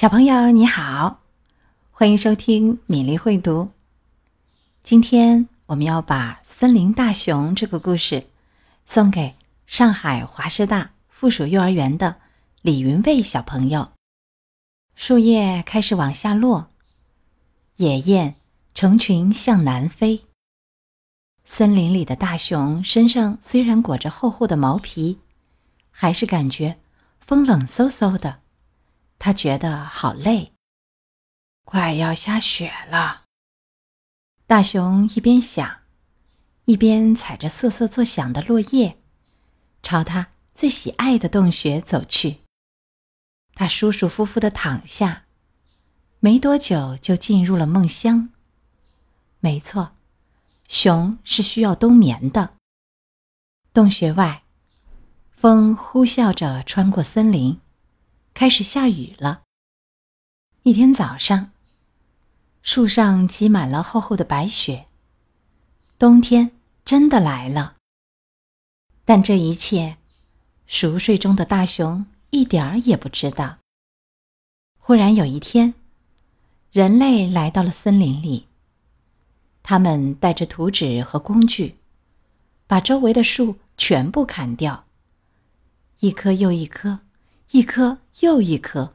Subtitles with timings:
[0.00, 1.20] 小朋友你好，
[1.90, 3.68] 欢迎收听米粒会读。
[4.82, 8.24] 今天我们要把《森林大熊》这个故事
[8.86, 9.34] 送给
[9.66, 12.16] 上海华师大附属幼儿园的
[12.62, 13.92] 李云蔚小朋友。
[14.94, 16.68] 树叶开始往下落，
[17.76, 18.36] 野雁
[18.72, 20.22] 成群向南飞。
[21.44, 25.18] 森林里的大熊身上虽然裹着厚厚的毛皮，
[25.90, 26.78] 还是感觉
[27.20, 28.39] 风冷飕飕的。
[29.20, 30.54] 他觉得好累，
[31.66, 33.24] 快要下雪了。
[34.46, 35.82] 大熊一边想，
[36.64, 38.96] 一边踩着瑟瑟作响的落叶，
[39.82, 42.38] 朝他最喜爱的洞穴走去。
[43.54, 45.26] 他舒舒服服的躺下，
[46.20, 48.30] 没多久就进入了梦乡。
[49.40, 49.92] 没错，
[50.66, 52.54] 熊是需要冬眠的。
[53.74, 54.44] 洞穴外，
[55.30, 57.60] 风呼啸着穿过森林。
[58.34, 59.42] 开始下雨了。
[60.62, 61.50] 一天早上，
[62.62, 64.86] 树上积满了厚厚的白雪。
[65.98, 66.52] 冬天
[66.84, 67.76] 真的来了。
[69.04, 69.96] 但这一切，
[70.66, 73.58] 熟睡中的大熊一点儿也不知道。
[74.78, 75.74] 忽然有一天，
[76.70, 78.46] 人类来到了森林里。
[79.62, 81.76] 他们带着图纸和工具，
[82.66, 84.86] 把周围的树全部砍掉，
[85.98, 87.00] 一棵又一棵。
[87.52, 88.94] 一颗又一颗。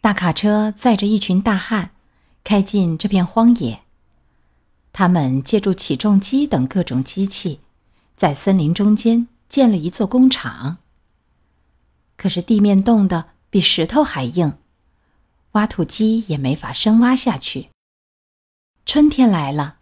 [0.00, 1.90] 大卡车载着一群大汉，
[2.42, 3.82] 开进这片荒野。
[4.94, 7.60] 他们借助起重机等各种机器，
[8.16, 10.78] 在森林中间建了一座工厂。
[12.16, 14.54] 可是地面冻得比石头还硬，
[15.52, 17.68] 挖土机也没法深挖下去。
[18.86, 19.76] 春天来了，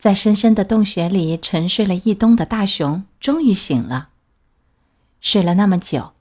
[0.00, 4.08] 在深深的洞穴里沉睡了一冬的大熊终于醒了。
[5.20, 6.13] 睡了那么久。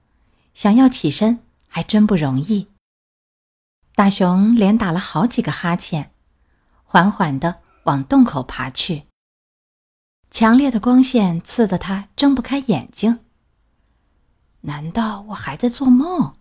[0.54, 2.68] 想要起身还真不容易。
[3.96, 6.12] 大熊连打了好几个哈欠，
[6.84, 9.04] 缓缓地往洞口爬去。
[10.32, 13.20] 强烈的光线刺得他睁不开眼睛。
[14.62, 16.36] 难道我还在做梦？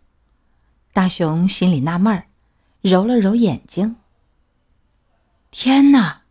[0.93, 2.27] 大熊心里纳闷儿，
[2.81, 3.97] 揉了揉眼睛。
[5.51, 6.23] 天哪，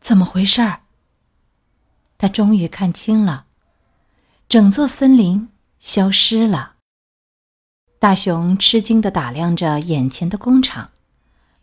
[0.00, 0.80] 怎么回事儿？
[2.16, 3.46] 他终于看清了，
[4.48, 5.50] 整座森林
[5.80, 6.76] 消失了。
[8.02, 10.90] 大熊吃惊地打量着眼前的工厂，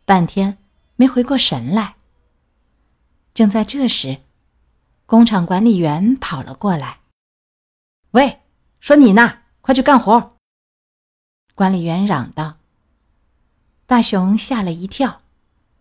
[0.06, 0.58] 半天
[0.96, 1.96] 没回过神来。
[3.34, 4.22] 正在这时，
[5.06, 7.00] 工厂管理员跑了过来
[8.12, 8.40] ：“喂，
[8.80, 10.38] 说你呢，快去干活！”
[11.56, 12.56] 管理员嚷道。
[13.86, 15.22] 大熊吓了一跳。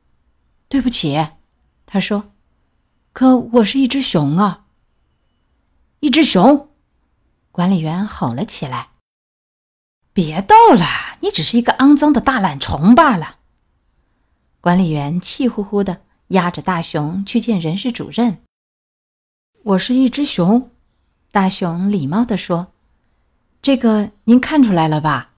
[0.68, 1.24] “对不起。”
[1.86, 2.32] 他说
[3.14, 4.66] ，“可我是一只熊啊！”
[6.02, 6.68] 一只熊！
[7.52, 8.88] 管理员吼了起来。
[10.18, 10.84] 别逗了，
[11.20, 13.36] 你只是一个肮脏的大懒虫罢了。
[14.60, 18.42] 管理员气呼呼的压着大熊去见人事主任。
[19.62, 20.72] 我是一只熊，
[21.30, 22.72] 大熊礼貌的说
[23.62, 25.34] ：“这个您看出来了吧？”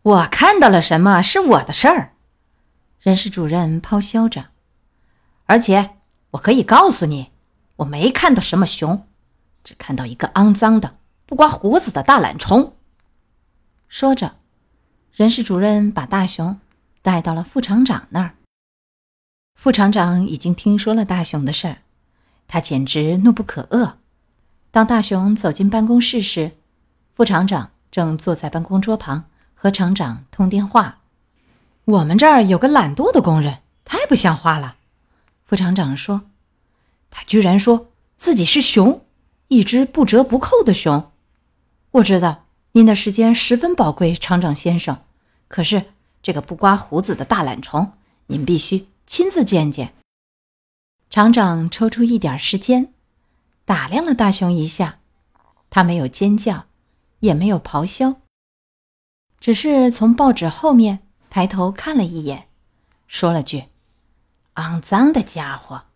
[0.00, 2.14] 我看到了什么是我的事儿，
[2.98, 4.46] 人事主任咆哮着。
[5.44, 5.96] 而且
[6.30, 7.30] 我可以告诉你，
[7.76, 9.06] 我没看到什么熊，
[9.62, 10.96] 只看到一个肮脏的
[11.26, 12.74] 不刮胡子的大懒虫。
[13.90, 14.36] 说着，
[15.12, 16.60] 人事主任把大熊
[17.02, 18.36] 带到了副厂长那儿。
[19.56, 21.78] 副厂长已经听说了大熊的事儿，
[22.46, 23.94] 他简直怒不可遏。
[24.70, 26.52] 当大熊走进办公室时，
[27.16, 29.24] 副厂长正坐在办公桌旁
[29.54, 31.00] 和厂长通电话。
[31.84, 34.76] 我们这儿有个懒惰的工人，太不像话了。
[35.44, 36.30] 副厂长说
[37.10, 39.04] ：“他居然说自己是熊，
[39.48, 41.10] 一只不折不扣的熊。”
[41.90, 42.46] 我知道。
[42.72, 45.02] 您的时间十分宝贵，厂长先生。
[45.48, 45.86] 可是
[46.22, 47.94] 这个不刮胡子的大懒虫，
[48.28, 49.94] 您必须亲自见见。
[51.08, 52.92] 厂长抽出一点时间，
[53.64, 55.00] 打量了大熊一下，
[55.68, 56.66] 他没有尖叫，
[57.18, 58.20] 也没有咆哮，
[59.40, 62.46] 只是从报纸后面抬头看了一眼，
[63.08, 63.64] 说了句
[64.54, 65.86] ：“肮脏的家伙。”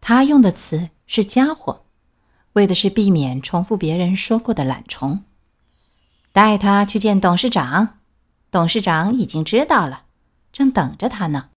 [0.00, 1.84] 他用的词是“家伙”，
[2.54, 5.22] 为的是避免重复别人说过的懒虫。
[6.36, 8.00] 带他去见董事长，
[8.50, 10.04] 董事长已经知道了，
[10.52, 11.48] 正等着他呢。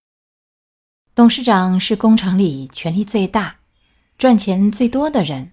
[1.13, 3.57] 董事长是工厂里权力最大、
[4.17, 5.51] 赚钱最多的人，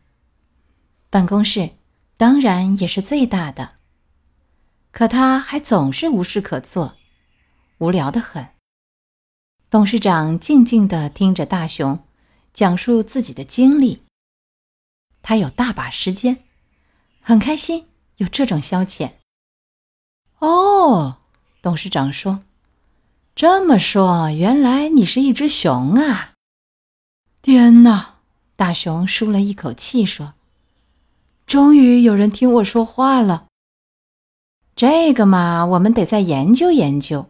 [1.11, 1.71] 办公室
[2.17, 3.79] 当然也是最大的。
[4.93, 6.95] 可他还总是无事可做，
[7.79, 8.51] 无聊的很。
[9.69, 12.05] 董事长静静的听着大熊
[12.53, 14.05] 讲述自己的经历，
[15.21, 16.45] 他有大把时间，
[17.21, 17.89] 很开心。
[18.17, 19.13] 有这种消遣，
[20.39, 21.19] 哦，
[21.61, 22.43] 董事长说
[23.37, 26.33] ：“这么说，原来你是一只熊啊！”
[27.43, 28.15] 天哪！
[28.57, 30.33] 大熊舒了一口气说
[31.47, 33.49] ：“终于有人听我说话了。
[34.75, 37.29] 这个嘛，我们得再研究研究。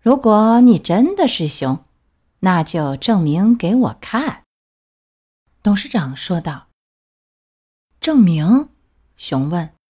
[0.00, 1.84] 如果你真的是熊，
[2.40, 4.42] 那就证明给我看。”
[5.62, 6.66] 董事长说道。
[8.00, 8.68] “证明？”
[9.16, 9.70] 熊问。“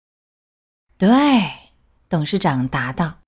[1.02, 1.52] 对。”
[2.08, 3.20] 董事长答道。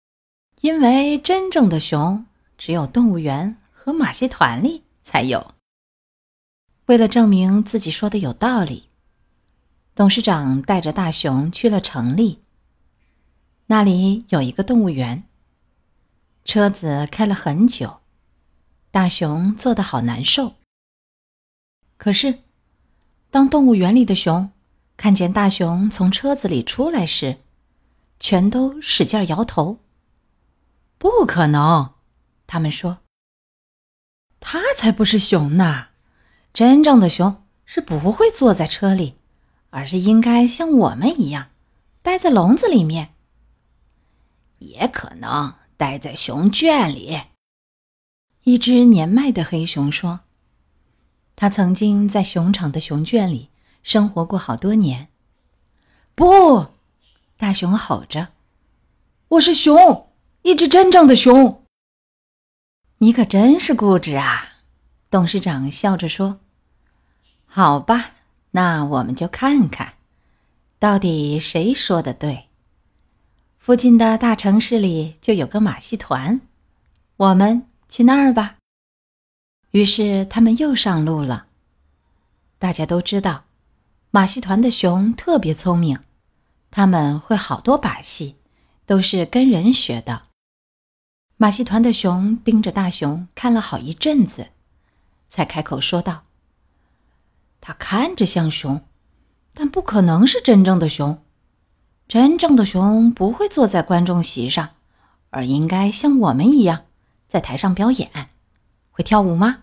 [0.62, 2.24] “因为真正的熊
[2.56, 5.54] 只有动物园和马戏团里。”才有。
[6.86, 8.88] 为了证明自己说的有道理，
[9.94, 12.40] 董事长带着大熊去了城里。
[13.66, 15.24] 那里有一个动物园。
[16.44, 18.00] 车子开了很久，
[18.92, 20.54] 大熊坐得好难受。
[21.96, 22.38] 可是，
[23.30, 24.50] 当动物园里的熊
[25.00, 27.38] 看见大熊从车子里出来时，
[28.18, 29.78] 全都使劲摇头。
[30.98, 31.94] 不可能，
[32.46, 32.98] 他们说。
[34.40, 35.86] 他才不是熊呢！
[36.52, 39.14] 真正的熊是不会坐在车里，
[39.70, 41.48] 而是应该像我们一样，
[42.02, 43.14] 待在笼子里面。
[44.58, 47.18] 也可能待在熊圈里。
[48.42, 50.20] 一只年迈的黑熊说
[51.34, 53.48] ：“他曾经在熊场的熊圈里
[53.82, 55.08] 生活过好多年。”
[56.14, 56.66] 不，
[57.36, 58.28] 大熊吼着
[59.28, 60.08] ：“我是熊，
[60.42, 61.64] 一只真正的熊。”
[62.98, 64.56] 你可真是固执啊！
[65.10, 66.40] 董事长笑着说
[67.46, 68.12] ：“好吧，
[68.50, 69.94] 那我们就看看，
[70.78, 72.44] 到底谁说的对。
[73.58, 76.40] 附近的大城市里就有个马戏团，
[77.16, 78.56] 我们去那儿吧。”
[79.72, 81.46] 于是他们又上路了。
[82.58, 83.44] 大家都知道，
[84.12, 86.00] 马戏团的熊特别聪明，
[86.72, 88.34] 他们会好多把戏，
[88.84, 90.22] 都是跟人学的。
[91.36, 94.48] 马戏团的熊盯着大熊看了好一阵子，
[95.28, 96.24] 才开口说道
[97.62, 98.84] ：“他看着像熊，
[99.54, 101.22] 但不可能是真正的熊。
[102.08, 104.70] 真正的熊不会坐在观众席上，
[105.30, 106.86] 而应该像我们一样
[107.28, 108.10] 在台上表演。
[108.90, 109.62] 会跳舞吗？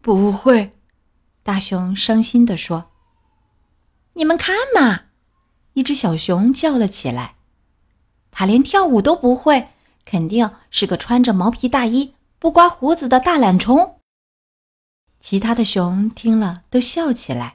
[0.00, 0.72] 不会。”
[1.44, 2.88] 大熊伤心地说。
[4.14, 5.04] “你们看嘛！”
[5.74, 7.36] 一只小熊叫了起来
[8.30, 9.68] ，“他连跳舞都不会。”
[10.04, 14.00] 肯定是个穿着毛皮大衣、不刮胡子的大懒虫。
[15.20, 17.54] 其他的熊听了都笑起来，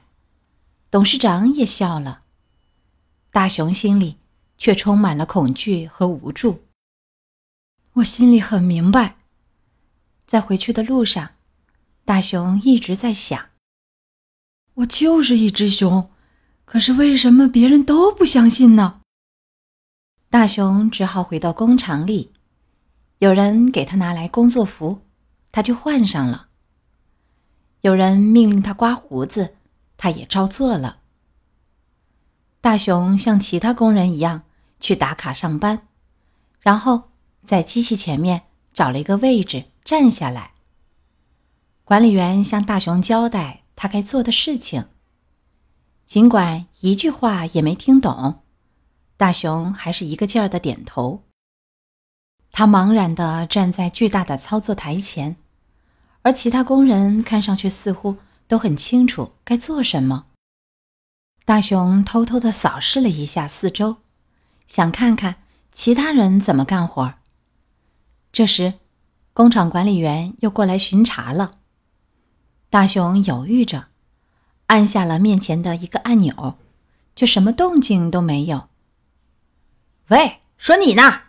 [0.90, 2.22] 董事长也笑了。
[3.30, 4.16] 大熊心里
[4.56, 6.64] 却充满了恐惧和无助。
[7.92, 9.16] 我心里很明白。
[10.26, 11.32] 在回去的路上，
[12.06, 13.50] 大熊一直在想：
[14.72, 16.10] 我就是一只熊，
[16.68, 19.00] 可是为什么别人都不相信呢？
[20.28, 22.30] 大熊只好回到工厂里。
[23.20, 25.00] 有人给他拿来工作服，
[25.50, 26.48] 他就换上了。
[27.80, 29.54] 有人命令他刮胡子，
[29.96, 30.98] 他也照做了。
[32.60, 34.42] 大熊像其他工人一样
[34.78, 35.88] 去打卡上班，
[36.60, 37.04] 然后
[37.46, 38.42] 在机器前面
[38.74, 40.50] 找了一个位置站下来。
[41.84, 44.84] 管理员向大熊交代他该做的事情，
[46.08, 48.42] 尽管一句话也没听懂，
[49.18, 51.24] 大熊还是一个劲儿的点头。
[52.50, 55.36] 他茫然地站在巨大的操作台前，
[56.22, 58.16] 而其他工人看上去似乎
[58.46, 60.28] 都很清楚该做什么。
[61.44, 63.98] 大熊偷偷地扫视了一下四周，
[64.66, 65.42] 想看看
[65.72, 67.16] 其他人怎么干活。
[68.32, 68.72] 这时，
[69.34, 71.58] 工厂管理员又过来巡查了。
[72.70, 73.88] 大熊犹豫着，
[74.68, 76.56] 按下了面前的一个按钮，
[77.14, 78.68] 却什么动静都没有。
[80.08, 81.22] 喂，说你呢？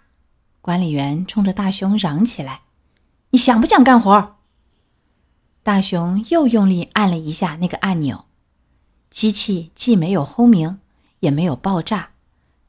[0.61, 2.61] 管理员冲着大熊嚷起来
[3.31, 4.37] ：“你想不想干活？”
[5.63, 8.25] 大熊又用力按了一下那个按钮，
[9.09, 10.79] 机器既没有轰鸣，
[11.19, 12.11] 也没有爆炸，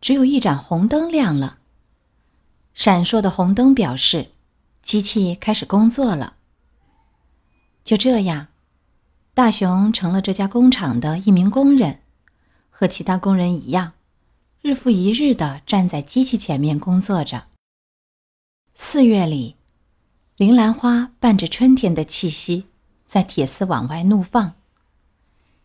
[0.00, 1.58] 只有一盏红灯亮了。
[2.74, 4.30] 闪烁的红灯表示
[4.82, 6.34] 机器开始工作了。
[7.84, 8.48] 就这样，
[9.32, 12.00] 大雄成了这家工厂的一名工人，
[12.68, 13.92] 和其他工人一样，
[14.60, 17.44] 日复一日的站在机器前面工作着。
[18.74, 19.56] 四月里，
[20.36, 22.66] 铃兰花伴着春天的气息，
[23.06, 24.54] 在铁丝网外怒放。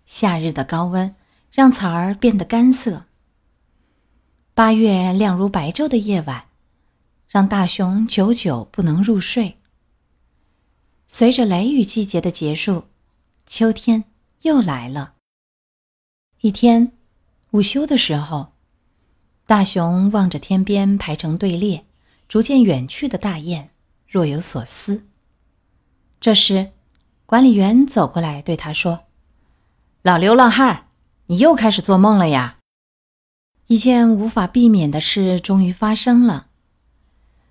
[0.05, 1.15] 夏日的高温
[1.51, 3.05] 让草儿变得干涩。
[4.53, 6.45] 八月亮如白昼的夜晚，
[7.27, 9.57] 让大熊久久不能入睡。
[11.07, 12.85] 随着雷雨季节的结束，
[13.45, 14.05] 秋天
[14.41, 15.15] 又来了。
[16.41, 16.91] 一天，
[17.51, 18.53] 午休的时候，
[19.45, 21.85] 大熊望着天边排成队列。
[22.27, 23.69] 逐渐远去的大雁
[24.07, 25.05] 若有所思。
[26.19, 26.71] 这时，
[27.27, 29.05] 管理员走过来对他说
[30.01, 30.87] ：“老流浪汉，
[31.27, 32.57] 你又开始做梦了呀！”
[33.67, 36.47] 一件无法避免的事终于发生了。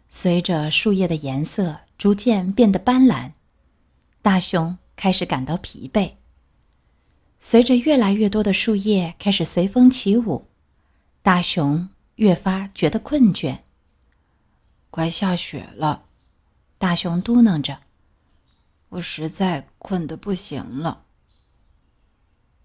[0.08, 3.30] 随着树叶的颜色逐渐变得斑斓，
[4.22, 6.12] 大熊开始感到疲惫。
[7.38, 10.48] 随着越来越多的树叶开始随风起舞，
[11.22, 13.58] 大熊越发觉得困倦。
[14.90, 16.04] 快下雪了，
[16.78, 17.80] 大熊嘟囔着
[18.90, 21.04] ：“我实在困得不行了。”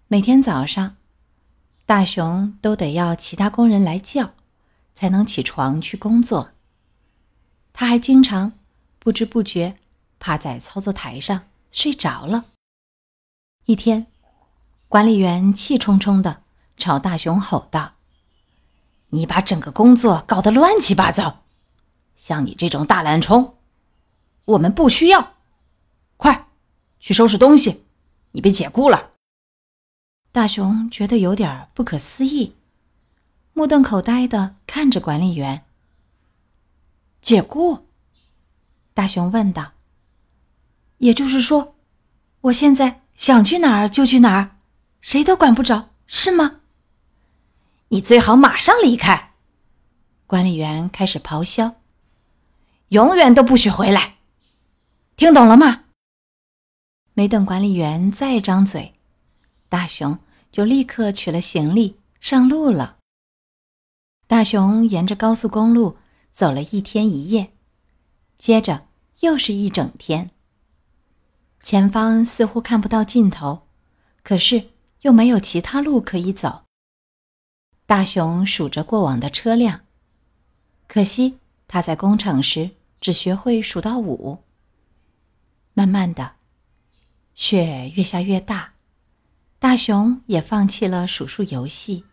[0.08, 0.96] 每天早上，
[1.84, 4.32] 大熊都得要其他工人来叫，
[4.94, 6.52] 才能起床去工作。
[7.72, 8.52] 他还经常
[8.98, 9.76] 不知不觉
[10.18, 12.46] 趴在操作台上睡着了。
[13.64, 14.06] 一天。
[14.88, 16.42] 管理员气冲冲的
[16.76, 17.92] 朝大熊吼道
[19.10, 21.44] ：“你把整个工作搞得乱七八糟，
[22.16, 23.54] 像你这种大懒虫，
[24.46, 25.34] 我们不需要。
[26.16, 26.48] 快
[26.98, 27.84] 去收拾东西，
[28.32, 29.12] 你被解雇了。”
[30.32, 32.56] 大熊觉得有点不可思议，
[33.52, 35.64] 目瞪口呆的看着管理员。
[37.22, 37.86] 解雇？
[38.92, 39.70] 大熊问道
[41.00, 41.74] ：“也就是说，
[42.42, 44.56] 我现在想去哪儿就去哪儿？”
[45.02, 46.60] 谁都管不着，是吗？
[47.88, 49.32] 你最好马上离开！
[50.26, 51.76] 管理员开始咆哮
[52.88, 54.16] ：“永远都不许回来！
[55.16, 55.84] 听懂了吗？”
[57.14, 58.94] 没等管理员再张嘴，
[59.68, 60.18] 大熊
[60.52, 62.98] 就立刻取了行李上路了。
[64.26, 65.96] 大熊沿着高速公路
[66.32, 67.52] 走了一天一夜，
[68.36, 68.86] 接着
[69.20, 70.30] 又是一整天。
[71.62, 73.66] 前方似乎看不到尽头，
[74.22, 74.70] 可是。
[75.02, 76.64] 又没有其他路可以走。
[77.86, 79.80] 大熊数着过往的车辆，
[80.86, 84.44] 可惜他在工厂时只学会数到五。
[85.72, 86.32] 慢慢的，
[87.34, 88.74] 雪越下越大，
[89.58, 92.04] 大熊也放弃了数数游戏。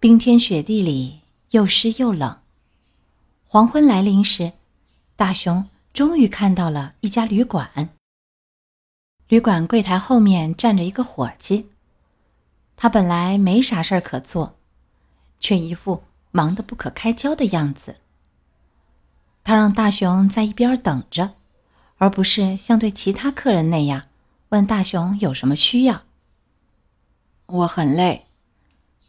[0.00, 2.40] 冰天雪地里又湿又冷，
[3.44, 4.54] 黄昏来临时，
[5.16, 7.88] 大熊终于看到了一家旅馆。
[9.28, 11.70] 旅馆柜台后面站着一个伙计，
[12.76, 14.58] 他本来没啥事儿可做，
[15.40, 17.96] 却一副忙得不可开交的样子。
[19.42, 21.32] 他让大熊在一边等着，
[21.96, 24.02] 而不是像对其他客人那样
[24.50, 26.02] 问大熊有什么需要。
[27.46, 28.26] 我很累，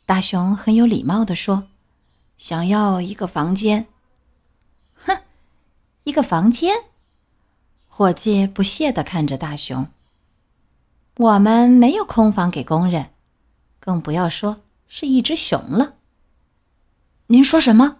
[0.05, 1.67] 大熊很有礼貌地说
[2.39, 3.87] ：“想要一个房间。”
[6.07, 6.85] 一个房间？
[7.89, 9.85] 伙计不屑地看着大熊。
[11.17, 13.07] 我们没有空房给工人，
[13.81, 15.95] 更不要说是一只熊了。
[17.25, 17.97] 您说什么？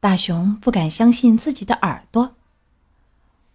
[0.00, 2.34] 大熊不敢相信自己的耳朵。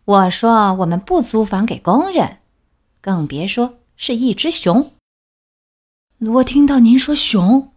[0.05, 2.37] 我说我们不租房给工人，
[3.01, 4.93] 更别说是一只熊。
[6.19, 7.73] 我听到您说熊，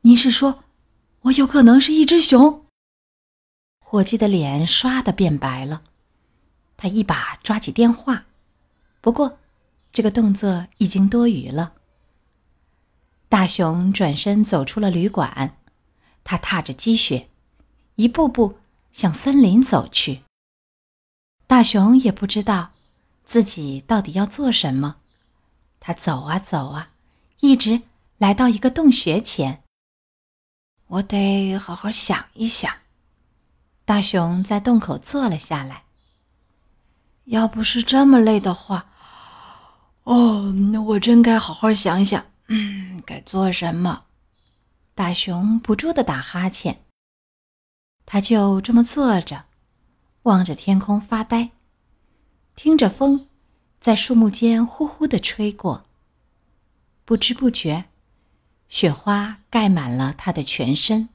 [0.00, 0.64] 您是说
[1.20, 2.59] 我有可能是一只熊？
[3.90, 5.82] 伙计的脸唰的变白了，
[6.76, 8.26] 他一把抓起电话，
[9.00, 9.38] 不过。
[9.92, 11.72] 这个动作已经多余了。
[13.28, 15.56] 大熊转身走出了旅馆，
[16.22, 17.28] 他踏着积雪，
[17.96, 18.60] 一步步
[18.92, 20.22] 向森林走去。
[21.48, 22.70] 大熊也不知道
[23.24, 24.98] 自己到底要做什么，
[25.80, 26.92] 他走啊走啊，
[27.40, 27.82] 一直
[28.18, 29.64] 来到一个洞穴前。
[30.86, 32.72] 我得好好想一想。
[33.90, 35.82] 大熊在洞口坐了下来。
[37.24, 38.88] 要不是这么累的话。
[40.04, 44.04] 哦，那我真该好好想想，嗯，该做什么？
[44.94, 46.84] 大熊不住的打哈欠。
[48.06, 49.46] 他就这么坐着，
[50.22, 51.50] 望着天空发呆，
[52.54, 53.26] 听着风
[53.80, 55.84] 在树木间呼呼的吹过。
[57.04, 57.86] 不知不觉，
[58.68, 61.08] 雪花盖满了他的全身。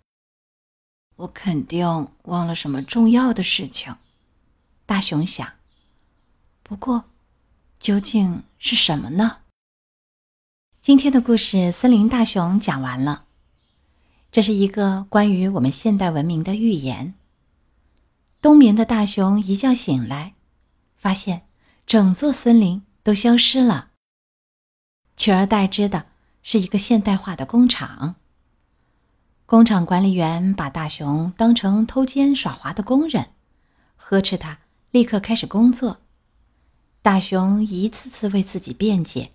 [1.18, 3.96] 我肯定忘了什么重要的事情，
[4.86, 5.54] 大熊想。
[6.64, 7.06] 不过。
[7.78, 9.40] 究竟是什么呢？
[10.82, 13.26] 今天的故事《森林大熊》讲完了。
[14.32, 17.14] 这是一个关于我们现代文明的寓言。
[18.42, 20.34] 冬眠的大熊一觉醒来，
[20.98, 21.48] 发现
[21.86, 23.92] 整座森林都消失了，
[25.16, 26.08] 取而代之的
[26.42, 28.16] 是一个现代化的工厂。
[29.48, 33.28] 工厂管理员把大熊当成偷奸耍滑的工人，
[33.96, 34.58] 呵斥他
[34.90, 35.98] 立刻开始工作。
[37.04, 39.34] 大熊一次次为自己辩解，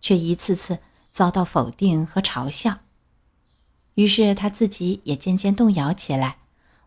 [0.00, 0.78] 却一次次
[1.10, 2.78] 遭到否定和嘲笑。
[3.94, 6.36] 于是他自己也渐渐动摇起来，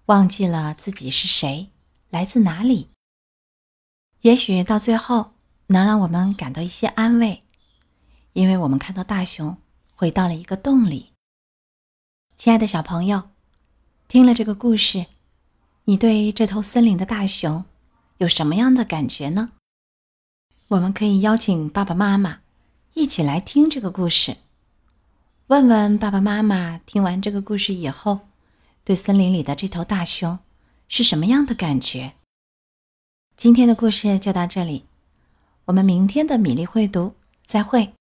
[0.05, 1.67] 忘记了自己是谁，
[2.09, 2.87] 来自哪里。
[4.21, 5.33] 也许到最后
[5.67, 7.43] 能让我们感到一些安慰，
[8.31, 9.57] 因为我们看到大熊
[9.93, 11.10] 回到了一个洞里。
[12.43, 13.29] 亲爱的小朋友，
[14.07, 15.05] 听了这个故事，
[15.83, 17.63] 你对这头森林的大熊
[18.17, 19.51] 有什么样的感觉呢？
[20.69, 22.39] 我们可以邀请爸爸妈妈
[22.95, 24.37] 一起来听这个故事，
[25.45, 28.21] 问问爸爸妈妈听完这个故事以后，
[28.83, 30.39] 对森林里的这头大熊
[30.87, 32.13] 是什么样的感觉。
[33.37, 34.85] 今天的故事就到这里，
[35.65, 37.13] 我们明天的米粒会读
[37.45, 37.87] 再会。